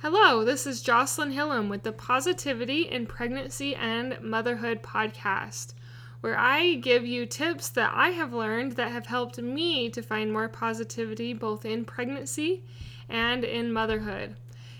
[0.00, 5.74] Hello, this is Jocelyn Hillam with the Positivity in Pregnancy and Motherhood podcast,
[6.20, 10.32] where I give you tips that I have learned that have helped me to find
[10.32, 12.62] more positivity both in pregnancy
[13.08, 14.36] and in motherhood.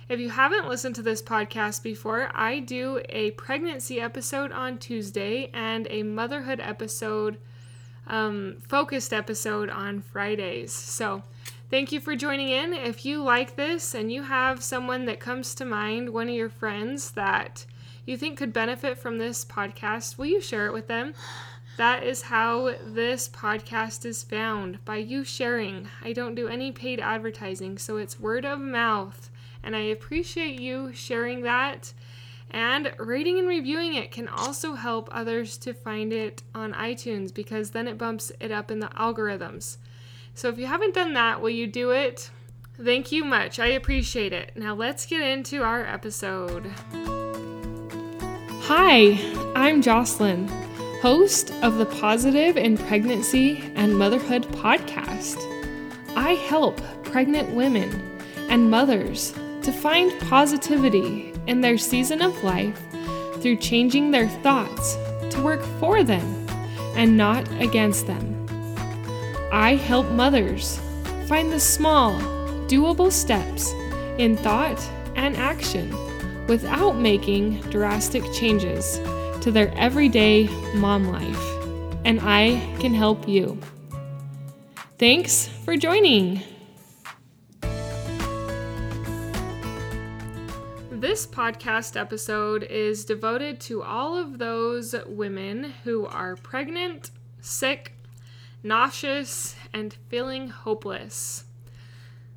[0.09, 5.51] If you haven't listened to this podcast before, I do a pregnancy episode on Tuesday
[5.53, 7.39] and a motherhood episode,
[8.07, 10.73] um, focused episode on Fridays.
[10.73, 11.25] So,
[11.71, 12.73] Thank you for joining in.
[12.73, 16.49] If you like this and you have someone that comes to mind, one of your
[16.49, 17.67] friends that
[18.07, 21.13] you think could benefit from this podcast, will you share it with them?
[21.77, 25.89] That is how this podcast is found by you sharing.
[26.03, 29.29] I don't do any paid advertising, so it's word of mouth.
[29.63, 31.93] And I appreciate you sharing that.
[32.51, 37.73] And rating and reviewing it can also help others to find it on iTunes because
[37.73, 39.77] then it bumps it up in the algorithms.
[40.35, 42.31] So if you haven't done that, will you do it?
[42.81, 43.59] Thank you much.
[43.59, 44.53] I appreciate it.
[44.55, 46.71] Now let's get into our episode.
[48.63, 49.19] Hi,
[49.57, 50.47] I'm Jocelyn,
[51.01, 55.39] host of the Positive in Pregnancy and Motherhood podcast.
[56.15, 62.81] I help pregnant women and mothers to find positivity in their season of life
[63.41, 64.97] through changing their thoughts
[65.31, 66.47] to work for them
[66.95, 68.38] and not against them.
[69.51, 70.79] I help mothers
[71.27, 72.13] find the small,
[72.69, 73.73] doable steps
[74.19, 74.79] in thought
[75.17, 75.95] and action
[76.47, 78.99] without making drastic changes
[79.43, 81.43] to their everyday mom life.
[82.05, 83.59] And I can help you.
[84.99, 86.43] Thanks for joining.
[90.91, 97.95] This podcast episode is devoted to all of those women who are pregnant, sick,
[98.63, 101.45] nauseous, and feeling hopeless.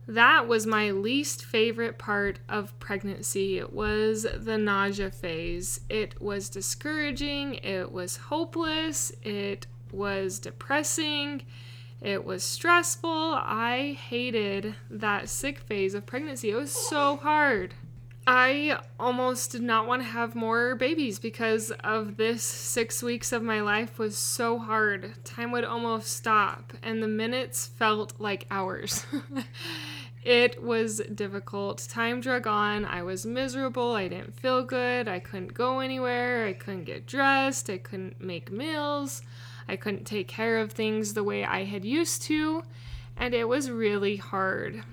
[0.07, 3.57] That was my least favorite part of pregnancy.
[3.57, 5.81] It was the nausea phase.
[5.89, 11.43] It was discouraging, it was hopeless, it was depressing,
[12.01, 13.35] it was stressful.
[13.35, 16.49] I hated that sick phase of pregnancy.
[16.49, 17.75] It was so hard.
[18.27, 23.41] I almost did not want to have more babies because of this six weeks of
[23.41, 25.15] my life was so hard.
[25.25, 29.05] Time would almost stop, and the minutes felt like hours.
[30.23, 31.87] it was difficult.
[31.89, 32.85] Time drug on.
[32.85, 33.93] I was miserable.
[33.93, 35.07] I didn't feel good.
[35.07, 36.45] I couldn't go anywhere.
[36.45, 37.71] I couldn't get dressed.
[37.71, 39.23] I couldn't make meals.
[39.67, 42.61] I couldn't take care of things the way I had used to.
[43.17, 44.83] And it was really hard.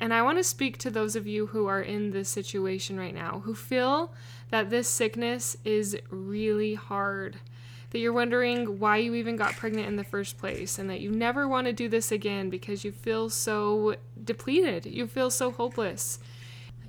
[0.00, 3.14] And I want to speak to those of you who are in this situation right
[3.14, 4.12] now, who feel
[4.50, 7.38] that this sickness is really hard,
[7.90, 11.10] that you're wondering why you even got pregnant in the first place, and that you
[11.10, 16.20] never want to do this again because you feel so depleted, you feel so hopeless.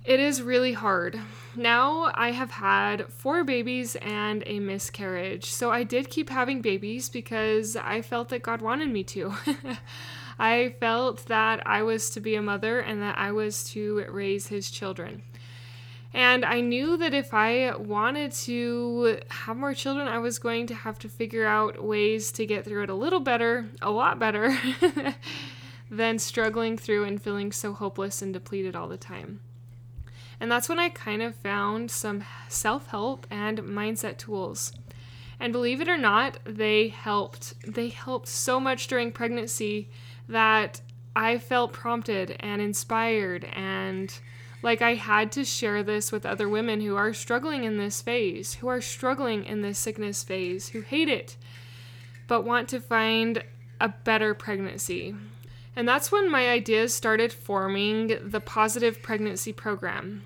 [0.06, 1.20] It is really hard.
[1.56, 5.46] Now I have had four babies and a miscarriage.
[5.46, 9.34] So I did keep having babies because I felt that God wanted me to.
[10.40, 14.48] I felt that I was to be a mother and that I was to raise
[14.48, 15.22] his children.
[16.14, 20.74] And I knew that if I wanted to have more children, I was going to
[20.74, 24.58] have to figure out ways to get through it a little better, a lot better,
[25.92, 29.42] than struggling through and feeling so hopeless and depleted all the time.
[30.40, 34.72] And that's when I kind of found some self help and mindset tools.
[35.40, 37.54] And believe it or not, they helped.
[37.66, 39.90] They helped so much during pregnancy
[40.30, 40.82] that
[41.16, 44.18] I felt prompted and inspired and
[44.62, 48.56] like I had to share this with other women who are struggling in this phase,
[48.56, 51.38] who are struggling in this sickness phase, who hate it,
[52.28, 53.44] but want to find
[53.80, 55.16] a better pregnancy.
[55.76, 60.24] And that's when my ideas started forming the Positive Pregnancy Program.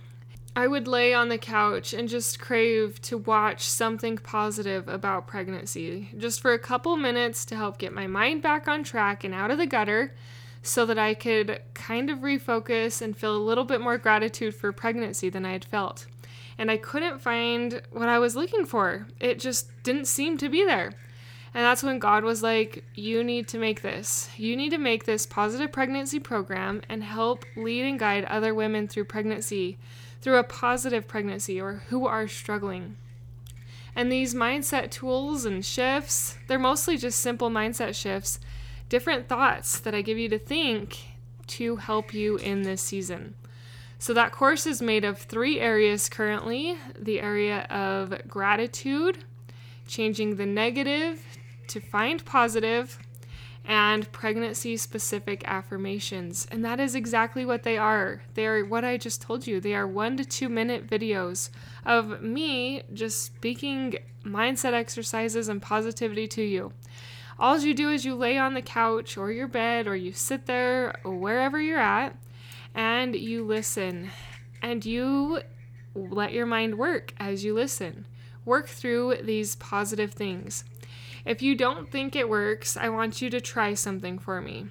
[0.56, 6.10] I would lay on the couch and just crave to watch something positive about pregnancy,
[6.16, 9.50] just for a couple minutes to help get my mind back on track and out
[9.50, 10.14] of the gutter
[10.62, 14.72] so that I could kind of refocus and feel a little bit more gratitude for
[14.72, 16.06] pregnancy than I had felt.
[16.56, 20.64] And I couldn't find what I was looking for, it just didn't seem to be
[20.64, 20.94] there.
[21.56, 24.30] And that's when God was like, You need to make this.
[24.38, 28.88] You need to make this positive pregnancy program and help lead and guide other women
[28.88, 29.78] through pregnancy
[30.24, 32.96] through a positive pregnancy or who are struggling.
[33.94, 38.40] And these mindset tools and shifts, they're mostly just simple mindset shifts,
[38.88, 40.98] different thoughts that I give you to think
[41.48, 43.36] to help you in this season.
[44.00, 49.26] So, that course is made of three areas currently the area of gratitude,
[49.88, 51.22] changing the negative
[51.68, 52.98] to find positive,
[53.66, 56.48] and pregnancy specific affirmations.
[56.52, 58.22] And that is exactly what they are.
[58.34, 59.60] They are what I just told you.
[59.60, 61.50] They are one to two minute videos
[61.86, 63.96] of me just speaking
[64.26, 66.74] mindset exercises and positivity to you.
[67.40, 70.46] All you do is you lay on the couch or your bed or you sit
[70.46, 72.16] there wherever you're at
[72.76, 74.12] and you listen
[74.62, 75.42] and you
[75.96, 78.06] let your mind work as you listen.
[78.46, 80.64] Work through these positive things.
[81.26, 84.68] If you don't think it works, I want you to try something for me.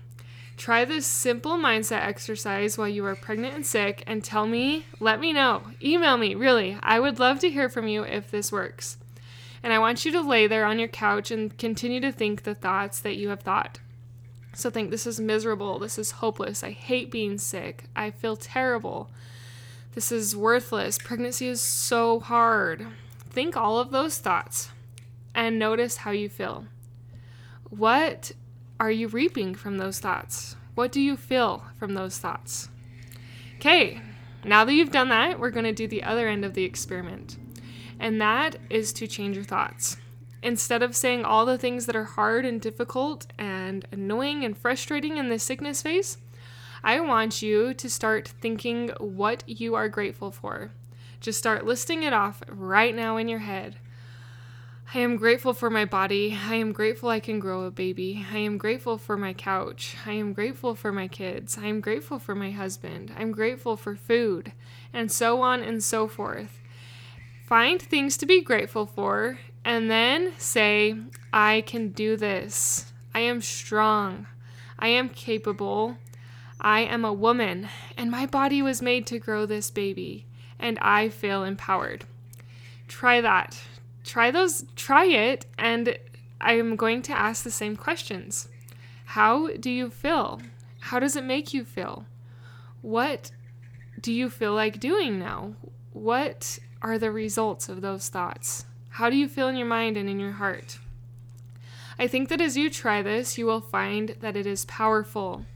[0.57, 5.19] Try this simple mindset exercise while you are pregnant and sick and tell me, let
[5.19, 5.63] me know.
[5.83, 6.79] Email me, really.
[6.83, 8.99] I would love to hear from you if this works.
[9.63, 12.55] And I want you to lay there on your couch and continue to think the
[12.55, 13.79] thoughts that you have thought.
[14.55, 19.09] So think this is miserable, this is hopeless, I hate being sick, I feel terrible,
[19.95, 22.87] this is worthless, pregnancy is so hard.
[23.31, 24.69] Think all of those thoughts
[25.35, 26.67] and notice how you feel.
[27.71, 28.33] What
[28.79, 30.57] are you reaping from those thoughts?
[30.75, 32.69] What do you feel from those thoughts?
[33.57, 34.01] Okay,
[34.45, 37.37] now that you've done that, we're going to do the other end of the experiment.
[38.01, 39.97] And that is to change your thoughts.
[40.43, 45.17] Instead of saying all the things that are hard and difficult and annoying and frustrating
[45.17, 46.19] in the sickness phase,
[46.83, 50.73] I want you to start thinking what you are grateful for.
[51.21, 53.77] Just start listing it off right now in your head.
[54.95, 56.39] I am grateful for my body.
[56.39, 58.27] I am grateful I can grow a baby.
[58.31, 59.97] I am grateful for my couch.
[60.05, 61.57] I am grateful for my kids.
[61.57, 63.11] I am grateful for my husband.
[63.17, 64.53] I'm grateful for food,
[64.93, 66.61] and so on and so forth.
[67.47, 70.97] Find things to be grateful for, and then say,
[71.33, 72.93] I can do this.
[73.15, 74.27] I am strong.
[74.79, 75.97] I am capable.
[76.61, 80.27] I am a woman, and my body was made to grow this baby,
[80.59, 82.05] and I feel empowered.
[82.89, 83.59] Try that
[84.05, 85.99] try those, try it, and
[86.41, 88.49] I am going to ask the same questions.
[89.05, 90.41] How do you feel?
[90.81, 92.07] How does it make you feel?
[92.81, 93.31] What
[94.01, 95.55] do you feel like doing now?
[95.93, 98.67] What are the results of those thoughts?
[98.91, 100.79] How do you feel in your mind and in your heart?
[101.99, 105.47] I think that as you try this, you will find that it is powerful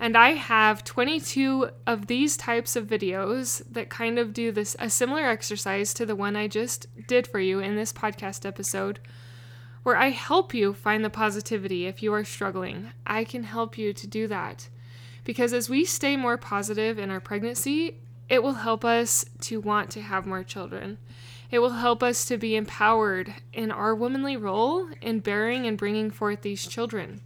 [0.00, 4.90] and I have 22 of these types of videos that kind of do this a
[4.90, 9.00] similar exercise to the one I just did for you in this podcast episode
[9.84, 12.90] where I help you find the positivity if you are struggling.
[13.06, 14.68] I can help you to do that.
[15.24, 19.90] Because as we stay more positive in our pregnancy, it will help us to want
[19.90, 20.98] to have more children.
[21.50, 26.10] It will help us to be empowered in our womanly role in bearing and bringing
[26.10, 27.20] forth these children.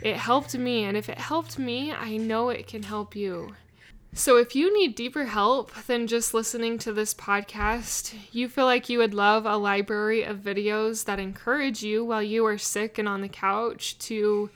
[0.00, 3.54] It helped me, and if it helped me, I know it can help you.
[4.14, 8.88] So, if you need deeper help than just listening to this podcast, you feel like
[8.88, 13.08] you would love a library of videos that encourage you while you are sick and
[13.08, 14.50] on the couch to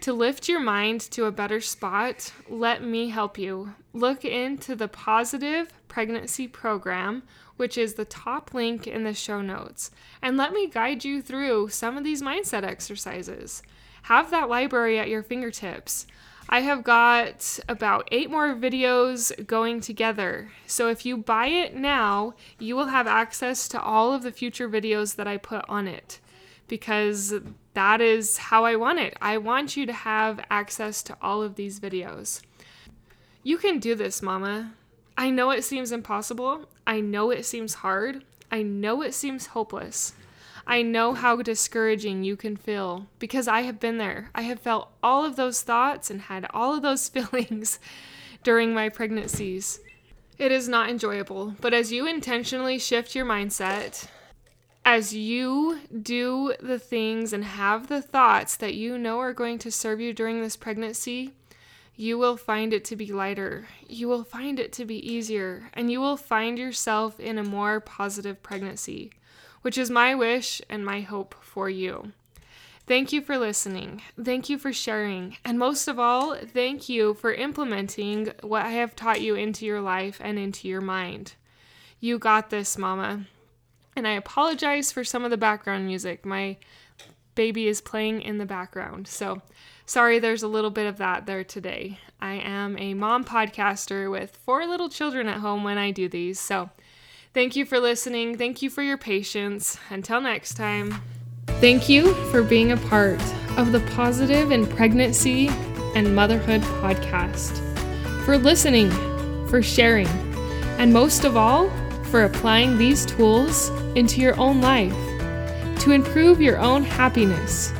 [0.00, 3.74] to lift your mind to a better spot, let me help you.
[3.92, 7.22] Look into the Positive Pregnancy Program,
[7.56, 9.90] which is the top link in the show notes,
[10.20, 13.62] and let me guide you through some of these mindset exercises
[14.06, 16.06] have that library at your fingertips.
[16.48, 20.52] I have got about eight more videos going together.
[20.64, 24.68] So if you buy it now, you will have access to all of the future
[24.68, 26.20] videos that I put on it
[26.68, 27.34] because
[27.74, 29.16] that is how I want it.
[29.20, 32.42] I want you to have access to all of these videos.
[33.42, 34.74] You can do this, Mama.
[35.18, 36.66] I know it seems impossible.
[36.86, 38.22] I know it seems hard.
[38.52, 40.12] I know it seems hopeless.
[40.68, 44.30] I know how discouraging you can feel because I have been there.
[44.34, 47.78] I have felt all of those thoughts and had all of those feelings
[48.42, 49.78] during my pregnancies.
[50.38, 54.08] It is not enjoyable, but as you intentionally shift your mindset,
[54.84, 59.70] as you do the things and have the thoughts that you know are going to
[59.70, 61.32] serve you during this pregnancy,
[61.94, 63.66] you will find it to be lighter.
[63.88, 67.80] You will find it to be easier, and you will find yourself in a more
[67.80, 69.12] positive pregnancy
[69.66, 72.12] which is my wish and my hope for you.
[72.86, 74.00] Thank you for listening.
[74.22, 75.38] Thank you for sharing.
[75.44, 79.80] And most of all, thank you for implementing what I have taught you into your
[79.80, 81.34] life and into your mind.
[81.98, 83.26] You got this, Mama.
[83.96, 86.24] And I apologize for some of the background music.
[86.24, 86.58] My
[87.34, 89.08] baby is playing in the background.
[89.08, 89.42] So
[89.84, 91.98] sorry there's a little bit of that there today.
[92.20, 96.38] I am a mom podcaster with four little children at home when I do these.
[96.38, 96.70] So
[97.36, 98.38] Thank you for listening.
[98.38, 99.76] Thank you for your patience.
[99.90, 101.02] Until next time.
[101.60, 103.20] Thank you for being a part
[103.58, 105.48] of the Positive in Pregnancy
[105.94, 107.60] and Motherhood podcast,
[108.24, 108.90] for listening,
[109.48, 110.08] for sharing,
[110.78, 111.68] and most of all,
[112.04, 114.96] for applying these tools into your own life
[115.80, 117.70] to improve your own happiness,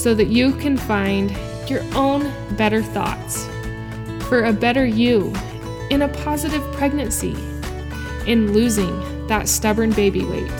[0.00, 1.36] so that you can find
[1.68, 3.44] your own better thoughts
[4.28, 5.34] for a better you
[5.90, 7.34] in a positive pregnancy,
[8.26, 10.50] in losing that stubborn baby weight,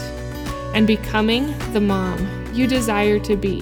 [0.74, 2.18] and becoming the mom
[2.52, 3.60] you desire to be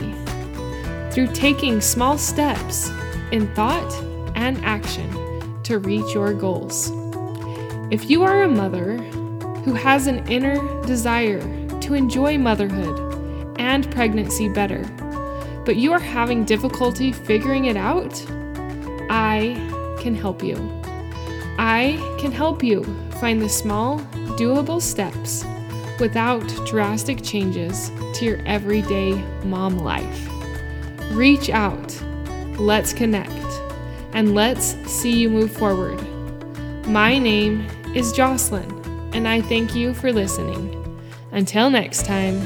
[1.10, 2.90] through taking small steps
[3.32, 3.92] in thought
[4.34, 6.90] and action to reach your goals.
[7.90, 8.98] If you are a mother
[9.64, 10.56] who has an inner
[10.86, 11.40] desire
[11.80, 14.84] to enjoy motherhood and pregnancy better,
[15.64, 18.24] but you are having difficulty figuring it out,
[19.10, 19.54] I
[20.00, 20.56] can help you.
[21.58, 22.82] I can help you
[23.22, 24.00] find the small,
[24.36, 25.44] doable steps
[26.00, 29.12] without drastic changes to your everyday
[29.44, 30.28] mom life.
[31.12, 31.96] Reach out,
[32.58, 33.30] let's connect,
[34.12, 36.04] and let's see you move forward.
[36.88, 37.64] My name
[37.94, 38.68] is Jocelyn,
[39.14, 40.76] and I thank you for listening.
[41.30, 42.42] Until next time,